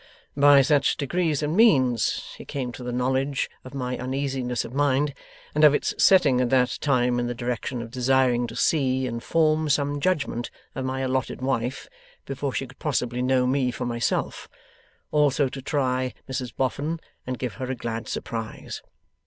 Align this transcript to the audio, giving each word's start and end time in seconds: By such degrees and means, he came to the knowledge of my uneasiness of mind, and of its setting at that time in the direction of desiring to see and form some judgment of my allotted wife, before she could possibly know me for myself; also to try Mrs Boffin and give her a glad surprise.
By 0.35 0.63
such 0.63 0.97
degrees 0.97 1.43
and 1.43 1.55
means, 1.55 2.33
he 2.35 2.43
came 2.43 2.71
to 2.71 2.83
the 2.83 2.91
knowledge 2.91 3.51
of 3.63 3.75
my 3.75 3.95
uneasiness 3.95 4.65
of 4.65 4.73
mind, 4.73 5.13
and 5.53 5.63
of 5.63 5.75
its 5.75 5.93
setting 6.03 6.41
at 6.41 6.49
that 6.49 6.79
time 6.81 7.19
in 7.19 7.27
the 7.27 7.35
direction 7.35 7.83
of 7.83 7.91
desiring 7.91 8.47
to 8.47 8.55
see 8.55 9.05
and 9.05 9.21
form 9.21 9.69
some 9.69 9.99
judgment 9.99 10.49
of 10.73 10.85
my 10.85 11.01
allotted 11.01 11.43
wife, 11.43 11.87
before 12.25 12.51
she 12.51 12.65
could 12.65 12.79
possibly 12.79 13.21
know 13.21 13.45
me 13.45 13.69
for 13.69 13.85
myself; 13.85 14.49
also 15.11 15.47
to 15.49 15.61
try 15.61 16.15
Mrs 16.27 16.51
Boffin 16.55 16.99
and 17.27 17.37
give 17.37 17.53
her 17.61 17.69
a 17.69 17.75
glad 17.75 18.07
surprise. 18.07 18.81